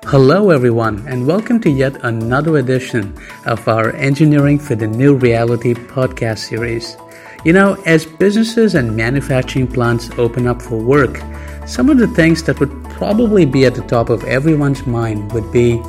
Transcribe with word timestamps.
Hello, 0.00 0.50
everyone, 0.50 1.06
and 1.06 1.26
welcome 1.28 1.60
to 1.60 1.70
yet 1.70 2.04
another 2.04 2.56
edition 2.56 3.16
of 3.46 3.68
our 3.68 3.94
Engineering 3.94 4.58
for 4.58 4.74
the 4.74 4.86
New 4.86 5.14
Reality 5.14 5.74
podcast 5.74 6.38
series. 6.38 6.96
You 7.44 7.52
know, 7.52 7.74
as 7.86 8.04
businesses 8.04 8.74
and 8.74 8.96
manufacturing 8.96 9.68
plants 9.68 10.10
open 10.18 10.48
up 10.48 10.60
for 10.60 10.76
work, 10.76 11.22
some 11.66 11.88
of 11.88 11.98
the 11.98 12.08
things 12.08 12.42
that 12.44 12.58
would 12.58 12.72
probably 12.90 13.46
be 13.46 13.64
at 13.64 13.76
the 13.76 13.82
top 13.82 14.10
of 14.10 14.24
everyone's 14.24 14.84
mind 14.86 15.30
would 15.32 15.52
be 15.52 15.80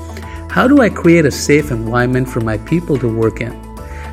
how 0.50 0.68
do 0.68 0.82
I 0.82 0.90
create 0.90 1.26
a 1.26 1.32
safe 1.32 1.72
environment 1.72 2.30
for 2.30 2.42
my 2.42 2.60
people 2.60 3.00
to 3.00 3.12
work 3.12 3.42
in? 3.42 3.52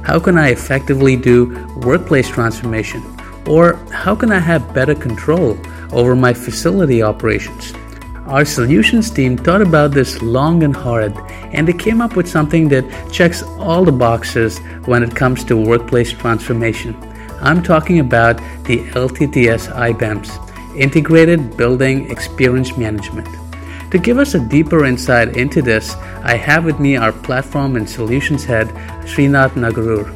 How 0.03 0.19
can 0.19 0.39
I 0.39 0.49
effectively 0.49 1.15
do 1.15 1.69
workplace 1.83 2.31
transformation? 2.31 3.03
Or 3.47 3.75
how 3.93 4.15
can 4.15 4.33
I 4.33 4.39
have 4.39 4.73
better 4.73 4.95
control 4.95 5.59
over 5.93 6.17
my 6.17 6.33
facility 6.33 7.03
operations? 7.03 7.75
Our 8.31 8.45
solutions 8.45 9.11
team 9.11 9.37
thought 9.37 9.61
about 9.61 9.91
this 9.91 10.23
long 10.23 10.63
and 10.63 10.75
hard, 10.75 11.17
and 11.53 11.67
they 11.67 11.73
came 11.73 12.01
up 12.01 12.15
with 12.15 12.29
something 12.29 12.69
that 12.69 12.85
checks 13.11 13.43
all 13.59 13.85
the 13.85 13.91
boxes 13.91 14.61
when 14.87 15.03
it 15.03 15.17
comes 15.17 15.43
to 15.47 15.57
workplace 15.57 16.13
transformation. 16.13 16.95
I'm 17.41 17.61
talking 17.61 17.99
about 17.99 18.37
the 18.67 18.85
LTTS 18.95 19.75
IBEMS, 19.75 20.31
Integrated 20.79 21.57
Building 21.57 22.09
Experience 22.09 22.77
Management. 22.77 23.27
To 23.91 23.99
give 23.99 24.19
us 24.19 24.35
a 24.35 24.49
deeper 24.49 24.85
insight 24.85 25.37
into 25.37 25.61
this, 25.61 25.97
I 26.23 26.37
have 26.37 26.65
with 26.65 26.79
me 26.79 26.97
our 26.97 27.11
platform 27.11 27.75
and 27.75 27.91
solutions 27.91 28.45
head, 28.45 28.69
Srinath 29.11 29.55
Nagarur. 29.55 30.07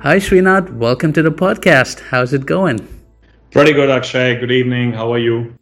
Hi, 0.00 0.16
Srinath. 0.16 0.72
Welcome 0.72 1.12
to 1.12 1.22
the 1.22 1.30
podcast. 1.30 2.00
How's 2.00 2.32
it 2.32 2.46
going? 2.46 2.88
Pretty 3.50 3.74
good, 3.74 3.90
Akshay. 3.90 4.40
Good 4.40 4.50
evening. 4.50 4.94
How 4.94 5.12
are 5.12 5.18
you? 5.18 5.52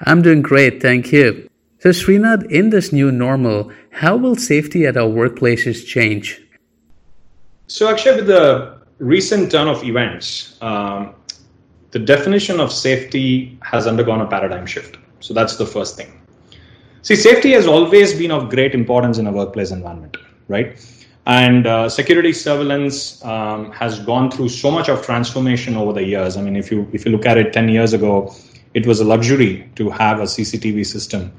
I'm 0.00 0.22
doing 0.22 0.42
great, 0.42 0.82
thank 0.82 1.12
you. 1.12 1.48
So, 1.78 1.90
Srinath, 1.90 2.50
in 2.50 2.70
this 2.70 2.92
new 2.92 3.12
normal, 3.12 3.70
how 3.90 4.16
will 4.16 4.36
safety 4.36 4.86
at 4.86 4.96
our 4.96 5.08
workplaces 5.08 5.86
change? 5.86 6.40
So, 7.66 7.88
Akshay, 7.88 8.16
with 8.16 8.26
the 8.26 8.78
recent 8.98 9.52
turn 9.52 9.68
of 9.68 9.84
events, 9.84 10.56
um, 10.62 11.14
the 11.90 11.98
definition 11.98 12.58
of 12.58 12.72
safety 12.72 13.58
has 13.62 13.86
undergone 13.86 14.20
a 14.20 14.26
paradigm 14.26 14.66
shift. 14.66 14.96
So, 15.20 15.34
that's 15.34 15.56
the 15.56 15.66
first 15.66 15.96
thing. 15.96 16.20
See, 17.02 17.16
safety 17.16 17.52
has 17.52 17.66
always 17.66 18.14
been 18.18 18.30
of 18.30 18.48
great 18.48 18.74
importance 18.74 19.18
in 19.18 19.26
a 19.26 19.32
workplace 19.32 19.70
environment, 19.70 20.16
right? 20.48 20.78
And 21.26 21.66
uh, 21.66 21.90
security 21.90 22.32
surveillance 22.32 23.22
um, 23.24 23.72
has 23.72 23.98
gone 24.00 24.30
through 24.30 24.48
so 24.48 24.70
much 24.70 24.88
of 24.88 25.04
transformation 25.04 25.76
over 25.76 25.92
the 25.92 26.04
years. 26.04 26.38
I 26.38 26.42
mean, 26.42 26.56
if 26.56 26.70
you 26.70 26.88
if 26.92 27.04
you 27.04 27.12
look 27.12 27.26
at 27.26 27.36
it 27.36 27.52
10 27.52 27.68
years 27.68 27.92
ago, 27.92 28.34
it 28.74 28.86
was 28.86 29.00
a 29.00 29.04
luxury 29.04 29.70
to 29.76 29.88
have 29.88 30.20
a 30.20 30.24
CCTV 30.24 30.84
system. 30.84 31.32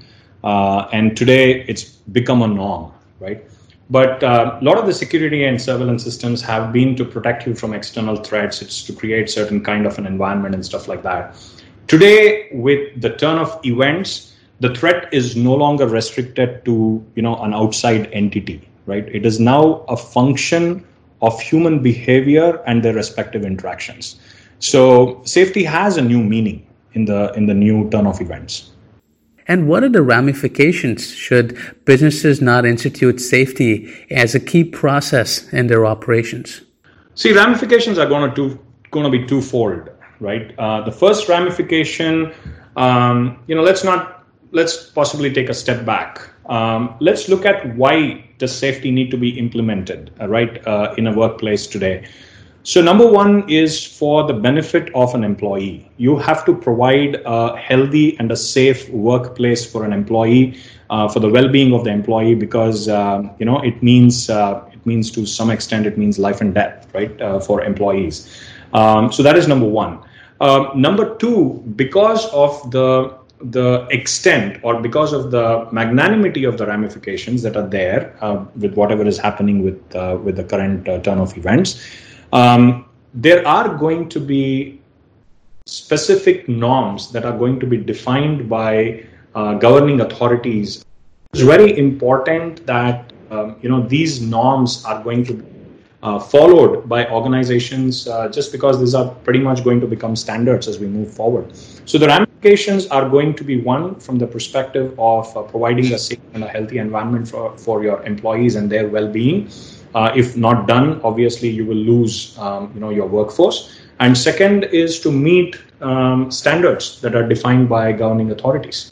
Uh, 0.44 0.88
and 0.94 1.16
today 1.16 1.66
it's 1.68 1.84
become 1.84 2.42
a 2.42 2.48
norm, 2.48 2.92
right? 3.20 3.44
But 3.90 4.24
uh, 4.24 4.58
a 4.60 4.64
lot 4.64 4.78
of 4.78 4.88
the 4.88 4.94
security 4.94 5.44
and 5.44 5.62
surveillance 5.62 6.04
systems 6.04 6.42
have 6.42 6.74
been 6.74 6.96
to 6.96 7.06
protect 7.06 7.46
you 7.46 7.54
from 7.54 7.74
external 7.74 8.16
threats. 8.16 8.62
It's 8.62 8.84
to 8.84 8.94
create 8.94 9.30
certain 9.30 9.64
kind 9.64 9.86
of 9.86 10.00
an 10.00 10.08
environment 10.08 10.56
and 10.56 10.66
stuff 10.66 10.88
like 10.88 11.04
that. 11.04 11.36
Today, 11.88 12.50
with 12.52 13.00
the 13.00 13.16
turn 13.16 13.38
of 13.38 13.60
events, 13.64 14.34
the 14.60 14.74
threat 14.74 15.14
is 15.14 15.36
no 15.36 15.54
longer 15.54 15.88
restricted 15.88 16.66
to 16.66 17.04
you 17.16 17.22
know 17.22 17.36
an 17.44 17.54
outside 17.54 18.10
entity, 18.12 18.68
right? 18.88 19.08
It 19.14 19.26
is 19.26 19.40
now 19.40 19.86
a 19.88 19.98
function 19.98 20.84
of 21.22 21.40
human 21.40 21.84
behavior 21.84 22.64
and 22.66 22.82
their 22.82 22.94
respective 22.94 23.44
interactions. 23.44 24.16
So 24.60 25.22
safety 25.26 25.64
has 25.64 25.98
a 25.98 26.02
new 26.02 26.24
meaning 26.24 26.65
in 26.96 27.06
the 27.06 27.32
in 27.34 27.46
the 27.46 27.54
new 27.54 27.90
turn 27.92 28.08
of 28.08 28.20
events. 28.22 28.72
And 29.48 29.68
what 29.68 29.84
are 29.84 29.90
the 29.90 30.02
ramifications 30.02 31.14
should 31.14 31.56
businesses 31.86 32.42
not 32.42 32.66
institute 32.66 33.22
safety 33.22 33.94
as 34.10 34.34
a 34.34 34.40
key 34.40 34.64
process 34.64 35.48
in 35.54 35.68
their 35.68 35.86
operations? 35.86 36.62
See, 37.14 37.32
ramifications 37.32 38.00
are 38.00 38.08
going 38.08 38.28
to 38.30 38.36
do, 38.36 38.60
going 38.90 39.10
to 39.10 39.16
be 39.16 39.26
twofold, 39.26 39.90
right? 40.20 40.58
Uh, 40.58 40.82
the 40.82 40.92
first 40.92 41.30
ramification, 41.30 42.34
um, 42.76 43.38
you 43.48 43.56
know, 43.56 43.62
let's 43.62 43.84
not 43.84 44.26
let's 44.52 44.90
possibly 44.90 45.32
take 45.32 45.50
a 45.50 45.54
step 45.54 45.86
back. 45.86 46.28
Um, 46.48 46.96
let's 47.00 47.30
look 47.30 47.46
at 47.46 47.76
why 47.76 48.28
does 48.38 48.56
safety 48.56 48.90
need 48.90 49.12
to 49.12 49.18
be 49.18 49.38
implemented, 49.38 50.12
uh, 50.20 50.28
right, 50.28 50.66
uh, 50.68 50.94
in 50.98 51.08
a 51.08 51.14
workplace 51.14 51.68
today. 51.68 52.08
So, 52.66 52.82
number 52.82 53.06
one 53.06 53.48
is 53.48 53.86
for 53.86 54.26
the 54.26 54.34
benefit 54.34 54.90
of 54.96 55.14
an 55.14 55.24
employee. 55.24 55.88
You 55.98 56.18
have 56.18 56.44
to 56.46 56.56
provide 56.56 57.22
a 57.24 57.56
healthy 57.56 58.18
and 58.18 58.32
a 58.32 58.36
safe 58.36 58.90
workplace 58.90 59.64
for 59.64 59.86
an 59.86 59.94
employee, 59.94 60.58
uh, 60.90 61.08
for 61.08 61.20
the 61.20 61.30
well-being 61.30 61.76
of 61.76 61.84
the 61.84 61.92
employee, 61.92 62.34
because 62.34 62.90
uh, 62.90 63.22
you 63.38 63.46
know 63.46 63.60
it 63.60 63.84
means 63.84 64.32
uh, 64.32 64.64
it 64.74 64.84
means 64.84 65.12
to 65.12 65.28
some 65.28 65.52
extent 65.52 65.86
it 65.86 65.96
means 65.96 66.18
life 66.18 66.42
and 66.42 66.56
death, 66.56 66.88
right, 66.96 67.22
uh, 67.22 67.40
for 67.40 67.62
employees. 67.62 68.36
Um, 68.74 69.12
so 69.12 69.22
that 69.22 69.38
is 69.38 69.48
number 69.48 69.68
one. 69.68 70.00
Um, 70.42 70.72
number 70.74 71.16
two, 71.18 71.64
because 71.76 72.26
of 72.34 72.72
the 72.72 73.14
the 73.42 73.86
extent 73.92 74.58
or 74.64 74.82
because 74.82 75.14
of 75.14 75.30
the 75.30 75.68
magnanimity 75.72 76.46
of 76.46 76.58
the 76.58 76.66
ramifications 76.66 77.44
that 77.44 77.56
are 77.56 77.68
there 77.68 78.18
uh, 78.22 78.44
with 78.56 78.74
whatever 78.74 79.06
is 79.06 79.20
happening 79.20 79.64
with 79.64 79.96
uh, 79.96 80.18
with 80.24 80.36
the 80.36 80.44
current 80.44 80.86
turn 81.04 81.20
of 81.20 81.38
events 81.38 81.86
um, 82.36 82.86
there 83.14 83.48
are 83.48 83.70
going 83.78 84.10
to 84.10 84.20
be 84.20 84.82
specific 85.66 86.48
norms 86.50 87.12
that 87.12 87.26
are 87.26 87.38
going 87.38 87.60
to 87.62 87.66
be 87.66 87.78
defined 87.78 88.50
by 88.50 89.04
uh, 89.34 89.54
governing 89.56 90.02
authorities. 90.02 90.84
It's 91.34 91.44
very 91.44 91.78
important 91.78 92.66
that 92.66 93.14
um, 93.32 93.56
you 93.62 93.70
know 93.70 93.82
these 93.88 94.22
norms 94.22 94.84
are 94.86 95.02
going 95.04 95.24
to 95.26 95.34
be 95.34 95.46
uh, 96.04 96.20
followed 96.20 96.88
by 96.88 97.08
organizations 97.10 98.08
uh, 98.08 98.28
just 98.30 98.52
because 98.52 98.80
these 98.80 98.94
are 98.94 99.10
pretty 99.28 99.40
much 99.40 99.64
going 99.64 99.80
to 99.82 99.88
become 99.88 100.16
standards 100.16 100.68
as 100.68 100.78
we 100.78 100.88
move 100.88 101.12
forward. 101.12 101.56
So 101.86 101.98
the 101.98 102.08
ramifications 102.08 102.86
are 102.88 103.10
going 103.10 103.34
to 103.36 103.44
be 103.44 103.62
one 103.62 103.96
from 104.00 104.20
the 104.20 104.28
perspective 104.28 104.94
of 105.00 105.36
uh, 105.36 105.42
providing 105.44 105.94
a 105.94 105.98
safe 105.98 106.20
and 106.34 106.44
a 106.44 106.48
healthy 106.48 106.78
environment 106.78 107.28
for, 107.28 107.58
for 107.58 107.84
your 107.84 108.04
employees 108.04 108.56
and 108.56 108.72
their 108.72 108.88
well-being. 108.88 109.50
Uh, 109.96 110.12
if 110.14 110.36
not 110.36 110.68
done, 110.68 111.00
obviously 111.04 111.50
you 111.50 111.66
will 111.66 111.84
lose, 111.94 112.38
um, 112.38 112.70
you 112.74 112.82
know, 112.82 112.90
your 112.90 113.08
workforce. 113.08 113.80
And 114.02 114.18
second 114.18 114.66
is 114.66 115.00
to 115.00 115.12
meet 115.12 115.58
um, 115.80 116.30
standards 116.30 117.00
that 117.00 117.16
are 117.16 117.26
defined 117.28 117.70
by 117.70 117.94
governing 117.94 118.30
authorities. 118.30 118.92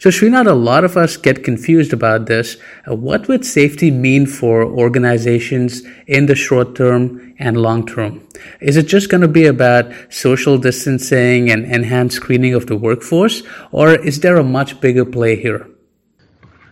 So, 0.00 0.10
Srinath, 0.10 0.46
a 0.48 0.54
lot 0.54 0.84
of 0.84 0.96
us 0.96 1.16
get 1.16 1.44
confused 1.44 1.92
about 1.92 2.26
this. 2.26 2.56
Uh, 2.88 2.96
what 2.96 3.28
would 3.28 3.44
safety 3.44 3.90
mean 3.90 4.26
for 4.26 4.64
organizations 4.64 5.82
in 6.06 6.26
the 6.26 6.36
short 6.36 6.74
term 6.74 7.34
and 7.38 7.56
long 7.56 7.86
term? 7.86 8.26
Is 8.60 8.76
it 8.76 8.86
just 8.86 9.10
going 9.10 9.22
to 9.22 9.28
be 9.28 9.46
about 9.46 9.92
social 10.08 10.58
distancing 10.58 11.50
and 11.50 11.64
enhanced 11.64 12.16
screening 12.16 12.54
of 12.54 12.66
the 12.66 12.76
workforce, 12.76 13.42
or 13.70 13.94
is 13.94 14.20
there 14.20 14.36
a 14.36 14.44
much 14.44 14.80
bigger 14.80 15.04
play 15.04 15.34
here? 15.34 15.68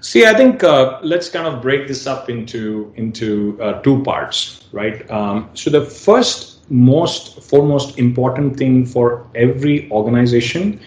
See, 0.00 0.26
I 0.26 0.34
think 0.34 0.62
uh, 0.62 1.00
let's 1.02 1.28
kind 1.28 1.46
of 1.46 1.62
break 1.62 1.88
this 1.88 2.06
up 2.06 2.28
into 2.28 2.92
into 2.96 3.58
uh, 3.60 3.80
two 3.82 4.02
parts, 4.02 4.68
right? 4.72 5.08
Um, 5.10 5.50
so 5.54 5.70
the 5.70 5.84
first, 5.84 6.70
most 6.70 7.42
foremost 7.42 7.98
important 7.98 8.56
thing 8.56 8.86
for 8.86 9.26
every 9.34 9.90
organization 9.90 10.80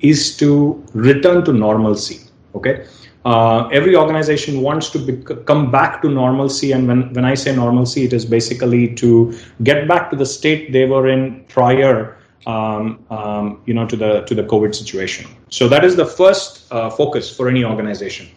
is 0.00 0.36
to 0.38 0.84
return 0.92 1.44
to 1.44 1.52
normalcy. 1.52 2.20
Okay, 2.54 2.86
uh, 3.24 3.68
every 3.68 3.96
organization 3.96 4.60
wants 4.62 4.90
to 4.90 5.22
come 5.46 5.70
back 5.70 6.02
to 6.02 6.10
normalcy, 6.10 6.72
and 6.72 6.86
when 6.88 7.12
when 7.14 7.24
I 7.24 7.34
say 7.34 7.54
normalcy, 7.54 8.04
it 8.04 8.12
is 8.12 8.24
basically 8.24 8.94
to 8.96 9.32
get 9.62 9.88
back 9.88 10.10
to 10.10 10.16
the 10.16 10.26
state 10.26 10.72
they 10.72 10.86
were 10.86 11.08
in 11.08 11.44
prior. 11.48 12.16
Um, 12.46 13.04
um, 13.10 13.60
you 13.66 13.74
know, 13.74 13.88
to 13.88 13.96
the 13.96 14.20
to 14.28 14.32
the 14.32 14.44
COVID 14.44 14.72
situation. 14.72 15.26
So 15.48 15.68
that 15.68 15.84
is 15.84 15.96
the 15.96 16.06
first 16.06 16.72
uh, 16.72 16.90
focus 16.90 17.28
for 17.36 17.48
any 17.48 17.64
organization. 17.64 18.28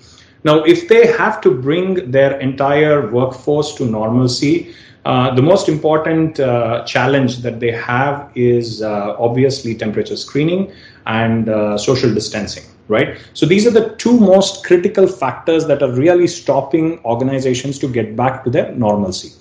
Now, 0.44 0.64
if 0.64 0.88
they 0.88 1.06
have 1.06 1.42
to 1.42 1.52
bring 1.52 2.10
their 2.10 2.40
entire 2.40 3.12
workforce 3.12 3.76
to 3.76 3.86
normalcy, 3.86 4.74
uh, 5.06 5.34
the 5.34 5.42
most 5.42 5.70
important 5.70 6.40
uh, 6.40 6.84
challenge 6.86 7.38
that 7.40 7.60
they 7.60 7.72
have 7.72 8.32
is 8.36 8.82
uh, 8.82 9.16
obviously 9.18 9.76
temperature 9.76 10.16
screening 10.16 10.72
and 11.06 11.50
uh, 11.50 11.78
social 11.78 12.14
distancing, 12.14 12.64
right? 12.88 13.18
So 13.34 13.46
these 13.46 13.66
are 13.66 13.72
the 13.72 13.96
two 13.96 14.20
most 14.20 14.66
critical 14.66 15.08
factors 15.08 15.68
that 15.68 15.82
are 15.82 15.92
really 15.92 16.28
stopping 16.28 17.00
organizations 17.06 17.80
to 17.80 17.88
get 17.88 18.16
back 18.16 18.44
to 18.44 18.50
their 18.50 18.72
normalcy. 18.74 19.32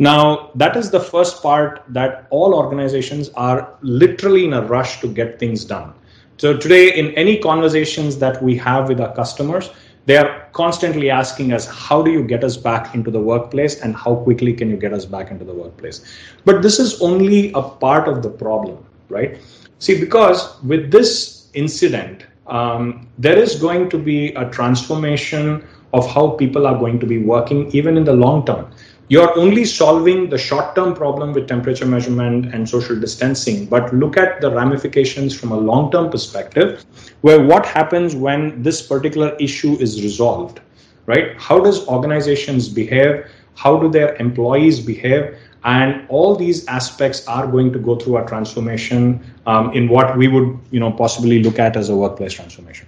Now, 0.00 0.50
that 0.54 0.78
is 0.78 0.90
the 0.90 0.98
first 0.98 1.42
part 1.42 1.82
that 1.88 2.26
all 2.30 2.54
organizations 2.54 3.28
are 3.34 3.74
literally 3.82 4.46
in 4.46 4.54
a 4.54 4.62
rush 4.62 4.98
to 5.02 5.08
get 5.08 5.38
things 5.38 5.62
done. 5.62 5.92
So 6.38 6.56
today, 6.56 6.98
in 6.98 7.12
any 7.16 7.38
conversations 7.38 8.16
that 8.16 8.42
we 8.42 8.56
have 8.56 8.88
with 8.88 8.98
our 8.98 9.14
customers, 9.14 9.70
they 10.06 10.16
are 10.16 10.48
constantly 10.52 11.10
asking 11.10 11.52
us 11.52 11.66
how 11.66 12.00
do 12.00 12.10
you 12.10 12.24
get 12.24 12.42
us 12.42 12.56
back 12.56 12.94
into 12.94 13.10
the 13.10 13.20
workplace 13.20 13.82
and 13.82 13.94
how 13.94 14.14
quickly 14.16 14.54
can 14.54 14.70
you 14.70 14.78
get 14.78 14.94
us 14.94 15.04
back 15.04 15.30
into 15.30 15.44
the 15.44 15.52
workplace 15.52 16.00
but 16.46 16.62
this 16.62 16.80
is 16.80 17.00
only 17.02 17.52
a 17.52 17.62
part 17.62 18.08
of 18.08 18.22
the 18.22 18.30
problem 18.30 18.82
right 19.10 19.38
see 19.78 20.00
because 20.00 20.60
with 20.62 20.90
this 20.90 21.50
incident 21.52 22.24
um, 22.46 23.06
there 23.18 23.38
is 23.38 23.54
going 23.54 23.88
to 23.90 23.98
be 23.98 24.34
a 24.34 24.48
transformation 24.50 25.62
of 25.92 26.08
how 26.12 26.30
people 26.30 26.66
are 26.66 26.78
going 26.78 26.98
to 27.00 27.06
be 27.06 27.18
working 27.18 27.70
even 27.72 27.96
in 27.96 28.04
the 28.04 28.12
long 28.12 28.44
term. 28.46 28.70
You're 29.10 29.36
only 29.36 29.64
solving 29.64 30.30
the 30.30 30.38
short 30.38 30.76
term 30.76 30.94
problem 30.94 31.32
with 31.32 31.48
temperature 31.48 31.84
measurement 31.84 32.54
and 32.54 32.68
social 32.68 32.94
distancing, 32.94 33.66
but 33.66 33.92
look 33.92 34.16
at 34.16 34.40
the 34.40 34.52
ramifications 34.52 35.34
from 35.34 35.50
a 35.50 35.56
long 35.56 35.90
term 35.90 36.10
perspective, 36.10 36.84
where 37.22 37.44
what 37.44 37.66
happens 37.66 38.14
when 38.14 38.62
this 38.62 38.80
particular 38.80 39.36
issue 39.40 39.72
is 39.80 40.00
resolved, 40.00 40.60
right? 41.06 41.36
How 41.40 41.58
does 41.58 41.88
organizations 41.88 42.68
behave? 42.68 43.26
How 43.56 43.80
do 43.80 43.90
their 43.90 44.14
employees 44.16 44.78
behave? 44.78 45.36
and 45.62 46.06
all 46.08 46.34
these 46.34 46.66
aspects 46.68 47.26
are 47.28 47.46
going 47.46 47.70
to 47.70 47.78
go 47.78 47.94
through 47.94 48.16
a 48.16 48.26
transformation 48.26 49.20
um, 49.44 49.70
in 49.74 49.88
what 49.88 50.16
we 50.16 50.26
would 50.26 50.58
you 50.70 50.80
know 50.80 50.90
possibly 50.90 51.42
look 51.42 51.58
at 51.58 51.76
as 51.76 51.90
a 51.90 51.94
workplace 51.94 52.32
transformation 52.32 52.86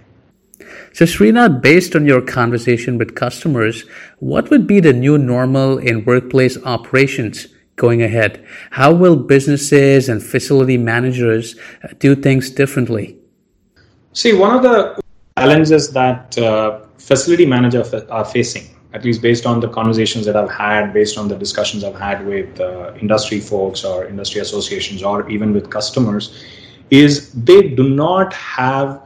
so 0.93 1.05
srinath 1.05 1.61
based 1.61 1.95
on 1.95 2.05
your 2.05 2.21
conversation 2.21 2.97
with 2.97 3.15
customers 3.15 3.85
what 4.19 4.49
would 4.49 4.67
be 4.67 4.79
the 4.79 4.93
new 4.93 5.17
normal 5.17 5.77
in 5.77 6.05
workplace 6.05 6.57
operations 6.65 7.47
going 7.75 8.01
ahead? 8.01 8.45
How 8.71 8.93
will 8.93 9.15
businesses 9.15 10.09
and 10.09 10.21
facility 10.21 10.77
managers 10.77 11.55
uh, 11.83 11.89
do 11.99 12.15
things 12.15 12.49
differently? 12.49 13.17
See 14.13 14.33
one 14.33 14.55
of 14.55 14.63
the 14.63 15.01
challenges 15.37 15.91
that 15.91 16.37
uh, 16.37 16.81
facility 16.97 17.45
managers 17.45 17.93
are 17.93 18.25
facing 18.25 18.69
at 18.93 19.03
least 19.03 19.23
based 19.23 19.47
on 19.47 19.59
the 19.59 19.67
conversations 19.67 20.23
that 20.27 20.35
I've 20.35 20.51
had, 20.51 20.93
based 20.93 21.17
on 21.17 21.27
the 21.27 21.35
discussions 21.35 21.83
I've 21.83 21.95
had 21.95 22.27
with 22.27 22.61
uh, 22.61 22.93
industry 23.01 23.39
folks 23.39 23.83
or 23.83 24.05
industry 24.05 24.39
associations 24.39 25.01
or 25.01 25.27
even 25.31 25.51
with 25.51 25.71
customers, 25.71 26.45
is 26.91 27.31
they 27.31 27.69
do 27.69 27.89
not 27.89 28.31
have 28.33 29.01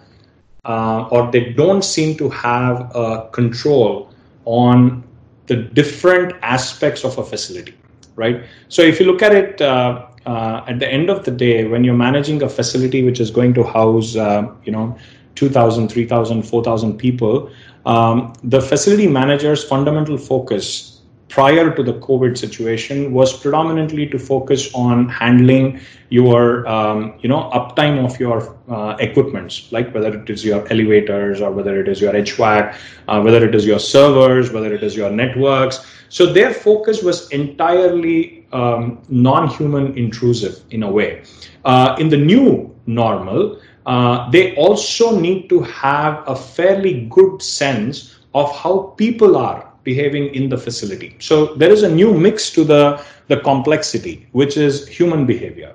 uh, 0.68 1.08
or 1.12 1.32
they 1.32 1.54
don't 1.54 1.84
seem 1.84 2.16
to 2.18 2.30
have 2.30 2.94
a 2.96 3.30
control 3.32 4.14
on 4.46 5.04
the 5.48 5.56
different 5.56 6.36
aspects 6.42 7.04
of 7.04 7.18
a 7.18 7.24
facility, 7.24 7.74
right? 8.16 8.44
So 8.68 8.82
if 8.82 9.00
you 9.00 9.06
look 9.06 9.22
at 9.22 9.34
it, 9.34 9.62
uh, 9.62 10.06
uh, 10.26 10.66
at 10.68 10.80
the 10.80 10.88
end 10.88 11.10
of 11.10 11.24
the 11.24 11.32
day, 11.32 11.66
when 11.66 11.86
you're 11.86 11.96
managing 11.96 12.44
a 12.44 12.50
facility 12.50 13.02
which 13.04 13.22
is 13.22 13.32
going 13.32 13.54
to 13.54 13.64
house, 13.64 14.18
uh, 14.18 14.52
you 14.66 14.74
know, 14.74 14.98
2,000, 15.36 15.88
3,000, 15.88 16.44
4,000 16.44 16.98
people, 16.98 17.50
um, 17.86 18.34
the 18.44 18.60
facility 18.60 19.08
manager's 19.08 19.64
fundamental 19.64 20.18
focus 20.18 20.97
prior 21.30 21.76
to 21.76 21.84
the 21.84 21.94
COVID 21.94 22.38
situation 22.38 23.14
was 23.14 23.38
predominantly 23.38 24.08
to 24.08 24.18
focus 24.18 24.74
on 24.74 25.10
handling 25.10 25.80
your, 26.10 26.68
um, 26.68 27.16
you 27.20 27.28
know, 27.28 27.50
uptime 27.54 28.04
of 28.04 28.18
your 28.20 28.58
uh, 28.70 28.96
equipments, 29.00 29.70
like 29.72 29.94
whether 29.94 30.18
it 30.18 30.30
is 30.30 30.46
your 30.46 30.66
elevators 30.72 31.42
or 31.42 31.52
whether 31.52 31.80
it 31.80 31.88
is 31.88 32.00
your 32.00 32.14
HVAC, 32.14 32.76
uh, 33.08 33.22
whether 33.22 33.46
it 33.46 33.54
is 33.54 33.66
your 33.66 33.80
servers, 33.80 34.52
whether 34.52 34.74
it 34.74 34.84
is 34.84 34.96
your 34.96 35.10
networks. 35.10 35.86
So 36.10 36.32
their 36.32 36.54
focus 36.54 37.04
was 37.04 37.30
entirely 37.32 38.48
um, 38.54 39.02
non-human 39.10 39.98
intrusive 39.98 40.64
in 40.72 40.84
a 40.84 40.90
way. 40.90 41.24
Uh, 41.66 41.98
in 42.00 42.08
the 42.08 42.18
new 42.18 42.74
normal, 42.86 43.60
uh, 43.86 44.30
they 44.32 44.56
also 44.56 45.20
need 45.20 45.50
to 45.50 45.62
have 45.62 46.24
a 46.28 46.36
fairly 46.36 47.08
good 47.10 47.42
sense 47.42 48.16
of 48.34 48.54
how 48.56 48.94
people 48.98 49.36
are 49.36 49.67
behaving 49.90 50.26
in 50.40 50.50
the 50.54 50.60
facility. 50.68 51.10
So 51.20 51.36
there 51.62 51.72
is 51.78 51.84
a 51.84 51.92
new 52.00 52.12
mix 52.26 52.52
to 52.58 52.64
the, 52.74 52.84
the 53.32 53.38
complexity, 53.50 54.16
which 54.32 54.58
is 54.68 54.88
human 55.00 55.26
behavior. 55.26 55.74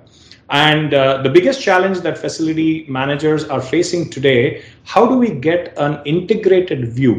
And 0.51 0.93
uh, 0.93 1.23
the 1.23 1.31
biggest 1.31 1.63
challenge 1.63 2.01
that 2.07 2.19
facility 2.19 2.85
managers 2.89 3.45
are 3.55 3.63
facing 3.75 4.11
today, 4.11 4.63
how 4.85 5.07
do 5.07 5.17
we 5.17 5.31
get 5.51 5.73
an 5.79 6.01
integrated 6.05 6.89
view 6.99 7.17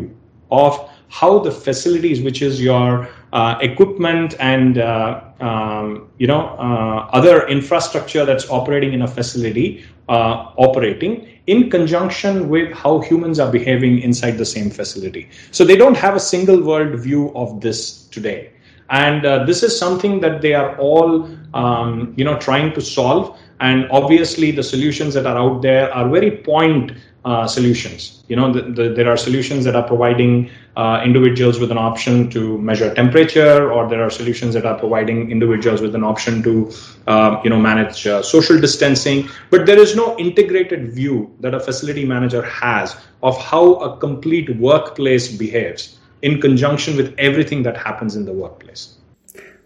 of 0.52 0.90
how 1.10 1.40
the 1.40 1.52
facilities, 1.52 2.22
which 2.22 2.42
is 2.42 2.62
your 2.62 3.08
uh, 3.34 3.58
equipment 3.62 4.36
and 4.40 4.78
uh, 4.78 5.22
um, 5.40 6.08
you 6.18 6.28
know 6.28 6.42
uh, 6.58 7.10
other 7.20 7.48
infrastructure 7.48 8.26
that's 8.26 8.50
operating 8.50 8.94
in 8.94 9.02
a 9.02 9.08
facility 9.08 9.84
uh, 10.10 10.54
operating 10.68 11.28
in 11.48 11.70
conjunction 11.70 12.50
with 12.50 12.72
how 12.74 13.00
humans 13.00 13.40
are 13.40 13.52
behaving 13.52 14.00
inside 14.00 14.38
the 14.38 14.46
same 14.46 14.70
facility. 14.70 15.30
So 15.52 15.66
they 15.66 15.76
don't 15.76 15.98
have 15.98 16.16
a 16.16 16.20
single 16.20 16.62
world 16.64 16.98
view 17.00 17.34
of 17.36 17.62
this 17.62 18.06
today. 18.08 18.52
And 18.90 19.26
uh, 19.26 19.46
this 19.46 19.64
is 19.64 19.78
something 19.78 20.20
that 20.22 20.42
they 20.42 20.54
are 20.54 20.78
all 20.78 21.30
um, 21.54 22.14
you 22.16 22.24
know 22.24 22.38
trying 22.38 22.74
to 22.74 22.82
solve. 22.82 23.38
And 23.60 23.90
obviously 23.92 24.52
the 24.52 24.64
solutions 24.64 25.14
that 25.14 25.26
are 25.26 25.38
out 25.38 25.62
there 25.62 25.94
are 25.94 26.10
very 26.10 26.32
point 26.32 26.92
uh, 27.26 27.48
solutions. 27.48 28.24
You 28.28 28.36
know, 28.36 28.52
the, 28.52 28.62
the, 28.62 28.90
there 28.90 29.10
are 29.10 29.18
solutions 29.18 29.64
that 29.66 29.76
are 29.76 29.88
providing 29.88 30.50
uh, 30.76 31.02
individuals 31.06 31.60
with 31.60 31.72
an 31.72 31.78
option 31.78 32.30
to 32.32 32.58
measure 32.58 32.94
temperature, 32.94 33.72
or 33.72 33.90
there 33.90 34.04
are 34.04 34.10
solutions 34.10 34.54
that 34.56 34.66
are 34.66 34.78
providing 34.78 35.32
individuals 35.32 35.82
with 35.82 35.96
an 35.96 36.04
option 36.04 36.44
to, 36.44 36.72
uh, 37.08 37.40
you 37.44 37.50
know, 37.50 37.60
manage 37.60 38.06
uh, 38.08 38.22
social 38.22 38.60
distancing. 38.60 39.30
But 39.50 39.66
there 39.66 39.80
is 39.80 39.96
no 39.96 40.18
integrated 40.18 40.92
view 40.94 41.34
that 41.40 41.54
a 41.54 41.60
facility 41.60 42.06
manager 42.06 42.42
has 42.42 42.96
of 43.22 43.38
how 43.40 43.76
a 43.76 43.98
complete 43.98 44.58
workplace 44.58 45.32
behaves 45.32 46.00
in 46.24 46.42
conjunction 46.42 46.98
with 46.98 47.14
everything 47.18 47.64
that 47.64 47.78
happens 47.78 48.16
in 48.16 48.26
the 48.26 48.34
workplace. 48.34 48.98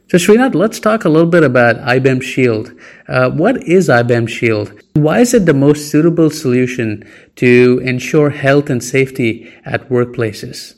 So, 0.09 0.17
Srinath, 0.17 0.55
let's 0.55 0.79
talk 0.79 1.03
a 1.03 1.09
little 1.09 1.29
bit 1.29 1.43
about 1.43 1.75
IBEMS 1.81 2.23
Shield. 2.23 2.71
Uh, 3.09 3.29
what 3.29 3.61
is 3.63 3.89
IBEMS 3.89 4.29
Shield? 4.29 4.71
Why 4.93 5.19
is 5.19 5.33
it 5.33 5.45
the 5.45 5.53
most 5.53 5.91
suitable 5.91 6.29
solution 6.29 7.03
to 7.35 7.81
ensure 7.83 8.29
health 8.29 8.69
and 8.69 8.81
safety 8.81 9.53
at 9.65 9.89
workplaces? 9.89 10.75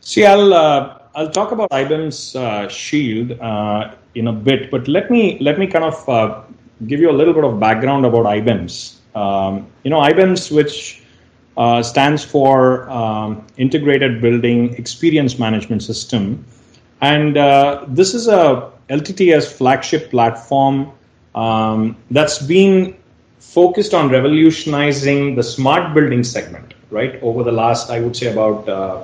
See, 0.00 0.26
I'll 0.26 0.52
uh, 0.52 0.98
I'll 1.14 1.30
talk 1.30 1.52
about 1.52 1.70
IBEMS 1.70 2.36
uh, 2.36 2.68
Shield 2.68 3.40
uh, 3.40 3.94
in 4.14 4.28
a 4.28 4.32
bit, 4.34 4.70
but 4.70 4.88
let 4.88 5.10
me 5.10 5.38
let 5.40 5.58
me 5.58 5.66
kind 5.66 5.86
of 5.86 6.06
uh, 6.06 6.42
give 6.86 7.00
you 7.00 7.10
a 7.10 7.16
little 7.16 7.32
bit 7.32 7.44
of 7.44 7.58
background 7.58 8.04
about 8.04 8.26
IBEMS. 8.26 8.96
Um, 9.14 9.66
you 9.84 9.90
know, 9.90 10.00
IBEMS, 10.00 10.54
which 10.54 11.02
uh, 11.56 11.82
stands 11.82 12.22
for 12.22 12.90
um, 12.90 13.46
Integrated 13.56 14.20
Building 14.20 14.74
Experience 14.74 15.38
Management 15.38 15.82
System 15.82 16.44
and 17.00 17.36
uh, 17.36 17.84
this 17.88 18.14
is 18.14 18.28
a 18.28 18.70
LTTS 18.88 19.52
flagship 19.52 20.10
platform 20.10 20.92
um, 21.34 21.96
that's 22.10 22.38
been 22.38 22.96
focused 23.38 23.94
on 23.94 24.08
revolutionizing 24.10 25.34
the 25.34 25.42
smart 25.42 25.94
building 25.94 26.24
segment, 26.24 26.74
right, 26.90 27.22
over 27.22 27.42
the 27.42 27.52
last, 27.52 27.90
I 27.90 28.00
would 28.00 28.16
say, 28.16 28.32
about 28.32 28.68
uh, 28.68 29.02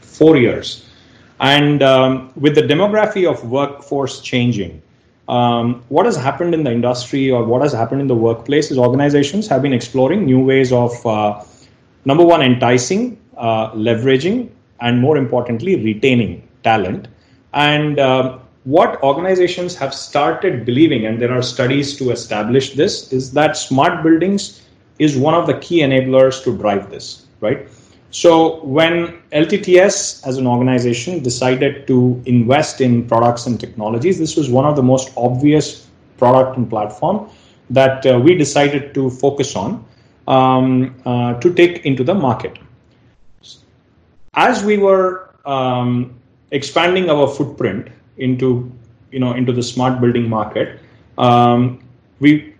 four 0.00 0.36
years. 0.36 0.86
And 1.40 1.82
um, 1.82 2.32
with 2.36 2.54
the 2.54 2.62
demography 2.62 3.30
of 3.30 3.44
workforce 3.44 4.20
changing, 4.20 4.82
um, 5.28 5.82
what 5.88 6.06
has 6.06 6.16
happened 6.16 6.54
in 6.54 6.64
the 6.64 6.72
industry 6.72 7.30
or 7.30 7.44
what 7.44 7.62
has 7.62 7.72
happened 7.72 8.00
in 8.00 8.08
the 8.08 8.16
workplace 8.16 8.70
is 8.70 8.78
organizations 8.78 9.46
have 9.48 9.62
been 9.62 9.72
exploring 9.72 10.26
new 10.26 10.40
ways 10.40 10.72
of, 10.72 11.06
uh, 11.06 11.42
number 12.04 12.24
one, 12.24 12.42
enticing, 12.42 13.18
uh, 13.36 13.70
leveraging, 13.72 14.50
and 14.80 15.00
more 15.00 15.16
importantly, 15.16 15.76
retaining 15.76 16.46
talent 16.64 17.08
and 17.52 17.98
uh, 17.98 18.38
what 18.64 19.02
organizations 19.02 19.74
have 19.76 19.94
started 19.94 20.64
believing, 20.64 21.06
and 21.06 21.20
there 21.20 21.32
are 21.32 21.42
studies 21.42 21.96
to 21.96 22.10
establish 22.10 22.74
this, 22.74 23.12
is 23.12 23.32
that 23.32 23.56
smart 23.56 24.02
buildings 24.02 24.62
is 24.98 25.16
one 25.16 25.34
of 25.34 25.46
the 25.46 25.54
key 25.58 25.80
enablers 25.80 26.44
to 26.44 26.56
drive 26.56 26.90
this, 26.90 27.26
right? 27.40 27.66
So 28.10 28.62
when 28.64 29.22
LTTS 29.32 30.26
as 30.26 30.36
an 30.36 30.46
organization 30.46 31.22
decided 31.22 31.86
to 31.86 32.20
invest 32.26 32.80
in 32.80 33.06
products 33.06 33.46
and 33.46 33.58
technologies, 33.58 34.18
this 34.18 34.36
was 34.36 34.50
one 34.50 34.66
of 34.66 34.76
the 34.76 34.82
most 34.82 35.12
obvious 35.16 35.86
product 36.18 36.56
and 36.56 36.68
platform 36.68 37.30
that 37.70 38.04
uh, 38.04 38.18
we 38.18 38.34
decided 38.34 38.92
to 38.94 39.10
focus 39.10 39.56
on 39.56 39.84
um, 40.26 40.94
uh, 41.06 41.34
to 41.34 41.54
take 41.54 41.86
into 41.86 42.04
the 42.04 42.14
market. 42.14 42.58
As 44.34 44.64
we 44.64 44.76
were 44.76 45.30
um, 45.46 46.19
expanding 46.50 47.10
our 47.10 47.26
footprint 47.28 47.88
into 48.18 48.70
you 49.10 49.18
know 49.18 49.32
into 49.32 49.52
the 49.52 49.62
smart 49.62 50.00
building 50.00 50.28
market 50.28 50.80
um, 51.18 51.82
we 52.20 52.54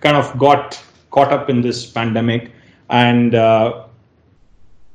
kind 0.00 0.16
of 0.16 0.38
got 0.38 0.80
caught 1.10 1.32
up 1.32 1.50
in 1.50 1.60
this 1.60 1.86
pandemic 1.86 2.52
and 2.90 3.34
uh, 3.34 3.84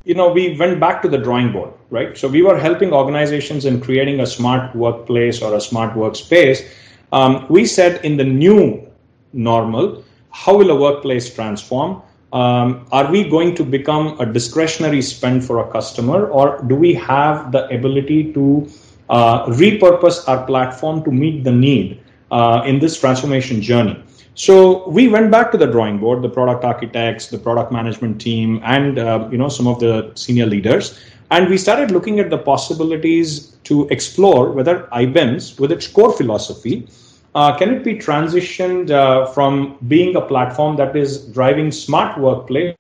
you 0.04 0.16
know 0.16 0.32
we 0.32 0.58
went 0.58 0.80
back 0.80 1.02
to 1.02 1.08
the 1.08 1.18
drawing 1.18 1.52
board 1.52 1.74
right? 1.94 2.18
So 2.18 2.28
we 2.28 2.42
were 2.42 2.58
helping 2.58 2.92
organizations 2.92 3.66
in 3.66 3.80
creating 3.80 4.22
a 4.22 4.26
smart 4.26 4.76
workplace 4.76 5.44
or 5.44 5.54
a 5.56 5.62
smart 5.62 5.94
workspace. 5.94 6.68
Um, 7.12 7.46
we 7.50 7.66
said 7.66 8.04
in 8.04 8.18
the 8.18 8.24
new 8.24 8.92
normal 9.32 10.04
how 10.32 10.58
will 10.58 10.72
a 10.72 10.76
workplace 10.76 11.32
transform 11.34 12.02
um, 12.34 12.88
are 12.92 13.10
we 13.12 13.24
going 13.30 13.54
to 13.56 13.64
become 13.64 14.20
a 14.20 14.26
discretionary 14.26 15.02
spend 15.02 15.46
for 15.46 15.60
a 15.60 15.72
customer 15.72 16.26
or 16.28 16.62
do 16.68 16.76
we 16.76 16.94
have 16.96 17.52
the 17.52 17.68
ability 17.68 18.34
to 18.34 18.68
uh, 19.10 19.46
repurpose 19.46 20.28
our 20.28 20.46
platform 20.46 21.04
to 21.04 21.12
meet 21.12 21.44
the 21.44 21.52
need 21.52 22.02
uh, 22.32 22.64
in 22.66 22.80
this 22.80 23.00
transformation 23.00 23.62
journey? 23.62 24.04
So 24.36 24.90
we 24.90 25.10
went 25.10 25.30
back 25.30 25.52
to 25.52 25.60
the 25.60 25.68
drawing 25.68 26.00
board, 26.00 26.24
the 26.24 26.30
product 26.30 26.66
architects, 26.66 27.28
the 27.28 27.38
product 27.38 27.72
management 27.72 28.20
team, 28.20 28.60
and 28.64 28.98
uh, 28.98 29.30
you 29.32 29.38
know 29.38 29.48
some 29.48 29.68
of 29.68 29.80
the 29.80 30.12
senior 30.16 30.48
leaders, 30.48 31.00
and 31.30 31.48
we 31.48 31.58
started 31.58 31.92
looking 31.92 32.20
at 32.20 32.32
the 32.32 32.40
possibilities 32.40 33.58
to 33.66 33.88
explore 33.90 34.52
whether 34.52 34.88
IBEMS 34.92 35.60
with 35.60 35.72
its 35.72 35.86
core 35.86 36.12
philosophy, 36.12 36.88
uh, 37.36 37.58
can 37.58 37.74
it 37.74 37.84
be 37.84 37.96
transitioned 37.96 38.92
uh, 38.92 39.26
from 39.28 39.78
being 39.88 40.16
a 40.16 40.22
platform 40.22 40.76
that 40.78 40.96
is 40.96 41.26
driving 41.28 41.72
smart 41.72 42.18
workplace, 42.20 42.76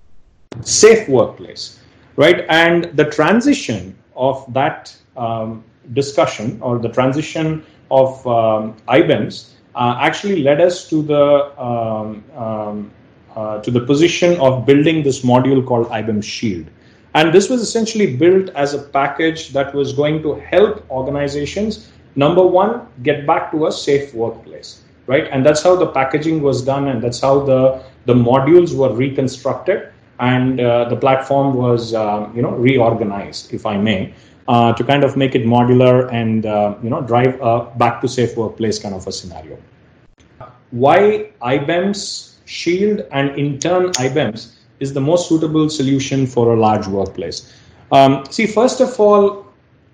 safe 0.61 1.07
workplace, 1.09 1.79
right? 2.15 2.45
And 2.49 2.85
the 2.95 3.05
transition 3.05 3.97
of 4.15 4.45
that 4.53 4.95
um, 5.17 5.63
discussion 5.93 6.61
or 6.61 6.77
the 6.77 6.89
transition 6.89 7.65
of 7.89 8.25
um, 8.27 8.75
IBEMS 8.87 9.51
uh, 9.75 9.97
actually 9.99 10.43
led 10.43 10.61
us 10.61 10.87
to 10.89 11.01
the 11.01 11.59
um, 11.59 12.23
um, 12.35 12.91
uh, 13.35 13.59
to 13.61 13.71
the 13.71 13.79
position 13.79 14.39
of 14.39 14.65
building 14.65 15.01
this 15.01 15.21
module 15.21 15.65
called 15.65 15.87
IBEMS 15.87 16.23
Shield. 16.23 16.67
And 17.15 17.33
this 17.33 17.49
was 17.49 17.61
essentially 17.61 18.15
built 18.15 18.49
as 18.49 18.73
a 18.73 18.79
package 18.79 19.49
that 19.49 19.73
was 19.73 19.93
going 19.93 20.21
to 20.23 20.35
help 20.35 20.89
organizations, 20.89 21.89
number 22.15 22.45
one, 22.45 22.87
get 23.03 23.25
back 23.25 23.51
to 23.51 23.67
a 23.67 23.71
safe 23.71 24.13
workplace, 24.13 24.81
right? 25.07 25.27
And 25.31 25.45
that's 25.45 25.61
how 25.61 25.75
the 25.75 25.87
packaging 25.87 26.41
was 26.41 26.63
done, 26.63 26.87
and 26.87 27.01
that's 27.01 27.19
how 27.19 27.43
the, 27.43 27.83
the 28.05 28.13
modules 28.13 28.75
were 28.75 28.93
reconstructed, 28.93 29.89
and 30.19 30.59
uh, 30.59 30.89
the 30.89 30.95
platform 30.95 31.55
was, 31.55 31.93
uh, 31.93 32.29
you 32.35 32.41
know, 32.41 32.51
reorganized, 32.51 33.53
if 33.53 33.65
I 33.65 33.77
may 33.77 34.13
uh, 34.47 34.73
to 34.73 34.83
kind 34.83 35.03
of 35.03 35.15
make 35.15 35.35
it 35.35 35.45
modular 35.45 36.11
and 36.11 36.45
uh, 36.45 36.75
you 36.83 36.89
know 36.89 37.01
drive 37.01 37.39
a 37.41 37.71
back 37.77 38.01
to 38.01 38.07
safe 38.07 38.35
workplace 38.35 38.79
kind 38.79 38.95
of 38.95 39.07
a 39.07 39.11
scenario. 39.11 39.57
Why 40.71 41.31
IBEMS 41.41 42.35
Shield 42.45 43.05
and 43.11 43.37
in 43.37 43.59
turn 43.59 43.91
IBEMS 43.93 44.55
is 44.79 44.93
the 44.93 45.01
most 45.01 45.29
suitable 45.29 45.69
solution 45.69 46.27
for 46.27 46.53
a 46.53 46.59
large 46.59 46.87
workplace. 46.87 47.53
Um, 47.91 48.25
see, 48.29 48.47
first 48.47 48.81
of 48.81 48.99
all, 48.99 49.45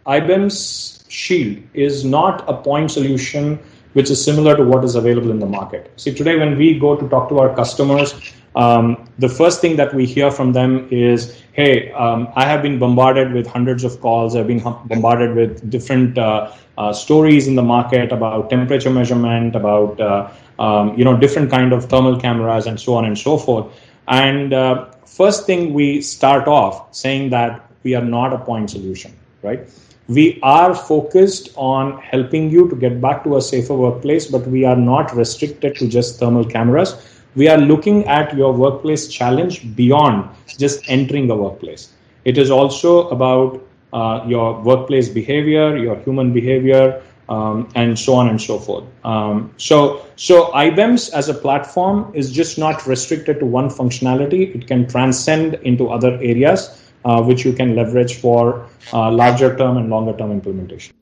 IBEMS 0.09 1.05
Shield 1.07 1.57
is 1.75 2.03
not 2.03 2.43
a 2.49 2.53
point 2.53 2.89
solution 2.89 3.59
which 3.93 4.09
is 4.09 4.23
similar 4.23 4.55
to 4.55 4.63
what 4.63 4.83
is 4.83 4.95
available 4.95 5.31
in 5.31 5.39
the 5.39 5.45
market. 5.45 5.91
See, 5.97 6.13
today 6.13 6.35
when 6.35 6.57
we 6.57 6.79
go 6.79 6.95
to 6.95 7.07
talk 7.09 7.29
to 7.29 7.39
our 7.39 7.55
customers, 7.55 8.13
um, 8.55 9.07
the 9.19 9.29
first 9.29 9.61
thing 9.61 9.75
that 9.75 9.93
we 9.93 10.05
hear 10.05 10.31
from 10.31 10.53
them 10.53 10.87
is, 10.89 11.41
"Hey, 11.53 11.91
um, 11.91 12.27
I 12.35 12.45
have 12.45 12.61
been 12.63 12.79
bombarded 12.79 13.33
with 13.33 13.47
hundreds 13.47 13.83
of 13.83 13.99
calls. 14.01 14.35
I've 14.35 14.47
been 14.47 14.63
bombarded 14.93 15.35
with 15.35 15.69
different 15.69 16.17
uh, 16.17 16.51
uh, 16.77 16.93
stories 16.93 17.47
in 17.47 17.55
the 17.55 17.67
market 17.71 18.11
about 18.11 18.49
temperature 18.49 18.89
measurement, 18.89 19.55
about 19.55 20.01
uh, 20.01 20.29
um, 20.57 20.97
you 20.97 21.05
know 21.09 21.15
different 21.25 21.51
kind 21.51 21.71
of 21.73 21.85
thermal 21.85 22.19
cameras, 22.19 22.65
and 22.65 22.79
so 22.79 22.95
on 22.95 23.05
and 23.05 23.17
so 23.17 23.37
forth." 23.37 23.67
And 24.07 24.53
uh, 24.53 24.85
first 25.05 25.45
thing 25.45 25.73
we 25.73 26.01
start 26.01 26.47
off 26.47 26.81
saying 27.03 27.29
that 27.37 27.61
we 27.83 27.95
are 27.95 28.07
not 28.17 28.33
a 28.33 28.39
point 28.39 28.71
solution, 28.71 29.13
right? 29.43 29.69
We 30.09 30.39
are 30.43 30.75
focused 30.75 31.49
on 31.55 31.99
helping 32.01 32.49
you 32.49 32.67
to 32.69 32.75
get 32.75 32.99
back 32.99 33.23
to 33.23 33.37
a 33.37 33.41
safer 33.41 33.75
workplace, 33.75 34.25
but 34.25 34.45
we 34.47 34.65
are 34.65 34.75
not 34.75 35.15
restricted 35.15 35.75
to 35.77 35.87
just 35.87 36.19
thermal 36.19 36.43
cameras 36.43 36.95
we 37.35 37.47
are 37.47 37.57
looking 37.57 38.05
at 38.07 38.35
your 38.35 38.53
workplace 38.53 39.07
challenge 39.07 39.75
beyond 39.75 40.29
just 40.47 40.81
entering 40.89 41.29
a 41.29 41.35
workplace. 41.35 41.93
It 42.25 42.37
is 42.37 42.51
also 42.51 43.07
about 43.09 43.65
uh, 43.93 44.23
your 44.27 44.61
workplace 44.61 45.09
behavior, 45.09 45.77
your 45.77 45.95
human 45.97 46.33
behavior, 46.33 47.01
um, 47.29 47.69
and 47.75 47.97
so 47.97 48.15
on 48.15 48.29
and 48.29 48.41
so 48.41 48.57
forth. 48.57 48.83
Um, 49.05 49.53
so, 49.57 50.05
so 50.15 50.51
IBEMS 50.51 51.13
as 51.13 51.29
a 51.29 51.33
platform 51.33 52.11
is 52.15 52.31
just 52.31 52.57
not 52.57 52.87
restricted 52.87 53.39
to 53.39 53.45
one 53.45 53.69
functionality. 53.69 54.55
It 54.55 54.67
can 54.67 54.87
transcend 54.87 55.53
into 55.63 55.89
other 55.89 56.15
areas, 56.15 56.88
uh, 57.05 57.21
which 57.21 57.45
you 57.45 57.53
can 57.53 57.75
leverage 57.75 58.15
for 58.15 58.67
uh, 58.93 59.11
larger 59.11 59.55
term 59.57 59.77
and 59.77 59.89
longer 59.89 60.15
term 60.17 60.31
implementation. 60.31 60.93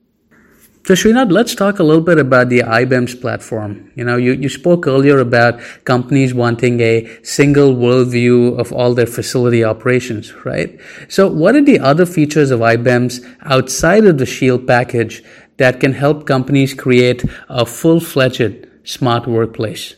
So 0.88 0.94
Srinath, 0.94 1.30
let's 1.30 1.54
talk 1.54 1.80
a 1.80 1.82
little 1.82 2.02
bit 2.02 2.18
about 2.18 2.48
the 2.48 2.60
IBEMS 2.60 3.20
platform. 3.20 3.92
You 3.94 4.04
know, 4.04 4.16
you, 4.16 4.32
you 4.32 4.48
spoke 4.48 4.86
earlier 4.86 5.18
about 5.18 5.60
companies 5.84 6.32
wanting 6.32 6.80
a 6.80 7.06
single 7.22 7.74
worldview 7.74 8.58
of 8.58 8.72
all 8.72 8.94
their 8.94 9.04
facility 9.06 9.62
operations, 9.62 10.32
right? 10.46 10.80
So 11.08 11.30
what 11.30 11.54
are 11.56 11.62
the 11.62 11.78
other 11.78 12.06
features 12.06 12.50
of 12.50 12.60
IBEMS 12.60 13.22
outside 13.42 14.06
of 14.06 14.16
the 14.16 14.24
Shield 14.24 14.66
package 14.66 15.22
that 15.58 15.78
can 15.78 15.92
help 15.92 16.26
companies 16.26 16.72
create 16.72 17.22
a 17.50 17.66
full-fledged 17.66 18.66
smart 18.84 19.26
workplace? 19.26 19.94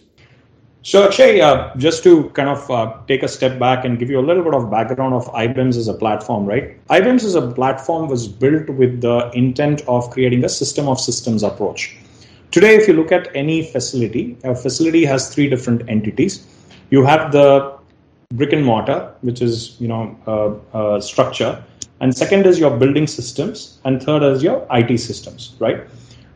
So, 0.82 1.06
Akshay, 1.06 1.42
uh, 1.42 1.76
just 1.76 2.02
to 2.04 2.30
kind 2.30 2.48
of 2.48 2.70
uh, 2.70 2.94
take 3.06 3.22
a 3.22 3.28
step 3.28 3.58
back 3.58 3.84
and 3.84 3.98
give 3.98 4.08
you 4.08 4.18
a 4.18 4.24
little 4.24 4.42
bit 4.42 4.54
of 4.54 4.70
background 4.70 5.12
of 5.12 5.26
IBEMS 5.26 5.76
as 5.76 5.88
a 5.88 5.92
platform, 5.92 6.46
right? 6.46 6.82
IBEMS 6.88 7.22
as 7.22 7.34
a 7.34 7.50
platform 7.50 8.08
was 8.08 8.26
built 8.26 8.66
with 8.70 9.02
the 9.02 9.30
intent 9.34 9.82
of 9.86 10.08
creating 10.10 10.42
a 10.42 10.48
system 10.48 10.88
of 10.88 10.98
systems 10.98 11.42
approach. 11.42 11.98
Today, 12.50 12.76
if 12.76 12.88
you 12.88 12.94
look 12.94 13.12
at 13.12 13.28
any 13.36 13.62
facility, 13.62 14.38
a 14.42 14.54
facility 14.54 15.04
has 15.04 15.34
three 15.34 15.50
different 15.50 15.86
entities. 15.90 16.46
You 16.88 17.04
have 17.04 17.30
the 17.30 17.76
brick 18.32 18.54
and 18.54 18.64
mortar, 18.64 19.14
which 19.20 19.42
is 19.42 19.78
you 19.80 19.88
know 19.88 20.16
uh, 20.26 20.76
uh 20.76 21.00
structure, 21.00 21.62
and 22.00 22.16
second 22.16 22.46
is 22.46 22.58
your 22.58 22.74
building 22.74 23.06
systems, 23.06 23.80
and 23.84 24.02
third 24.02 24.22
is 24.22 24.42
your 24.42 24.66
IT 24.70 24.96
systems, 24.98 25.54
right? 25.58 25.86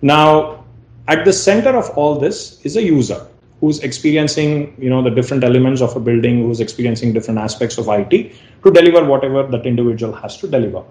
Now, 0.02 0.64
at 1.08 1.24
the 1.24 1.32
center 1.32 1.70
of 1.70 1.88
all 1.96 2.18
this 2.18 2.60
is 2.62 2.76
a 2.76 2.82
user 2.82 3.26
who's 3.64 3.78
experiencing 3.88 4.75
you 4.78 4.90
know 4.90 5.02
the 5.02 5.11
different 5.18 5.42
elements 5.42 5.80
of 5.80 5.97
a 5.97 6.00
building 6.00 6.40
who's 6.42 6.61
experiencing 6.61 7.12
different 7.14 7.38
aspects 7.38 7.78
of 7.78 7.88
it 7.88 8.33
to 8.62 8.71
deliver 8.71 9.02
whatever 9.04 9.42
that 9.54 9.64
individual 9.64 10.12
has 10.12 10.37
to 10.37 10.47
deliver 10.47 10.83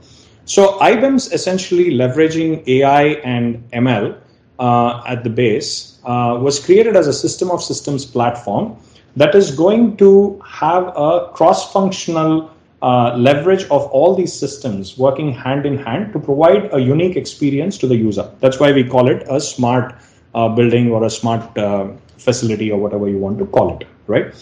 so 0.45 0.79
IBEMS 0.79 1.31
essentially 1.33 1.91
leveraging 1.91 2.67
ai 2.75 3.03
and 3.33 3.69
ml 3.81 4.17
uh, 4.57 5.03
at 5.05 5.23
the 5.23 5.29
base 5.29 5.99
uh, 6.05 6.37
was 6.41 6.59
created 6.65 6.95
as 6.95 7.07
a 7.07 7.13
system 7.13 7.51
of 7.51 7.61
systems 7.61 8.05
platform 8.05 8.75
that 9.15 9.35
is 9.35 9.51
going 9.51 9.95
to 9.97 10.41
have 10.45 10.91
a 10.95 11.29
cross-functional 11.33 12.49
uh, 12.81 13.15
leverage 13.15 13.63
of 13.65 13.85
all 13.97 14.15
these 14.15 14.33
systems 14.33 14.97
working 14.97 15.31
hand 15.31 15.65
in 15.65 15.77
hand 15.77 16.11
to 16.13 16.19
provide 16.19 16.73
a 16.73 16.79
unique 16.79 17.15
experience 17.15 17.77
to 17.77 17.87
the 17.87 17.95
user. 17.95 18.29
That's 18.39 18.59
why 18.59 18.71
we 18.71 18.83
call 18.83 19.07
it 19.09 19.23
a 19.29 19.39
smart 19.39 19.95
uh, 20.35 20.49
building 20.49 20.91
or 20.91 21.03
a 21.05 21.09
smart 21.09 21.57
uh, 21.57 21.91
facility 22.23 22.71
or 22.71 22.79
whatever 22.79 23.09
you 23.09 23.17
want 23.17 23.37
to 23.39 23.45
call 23.45 23.77
it, 23.77 23.87
right? 24.07 24.33